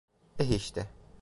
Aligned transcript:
Eh 0.39 0.49
işte. 0.55 0.87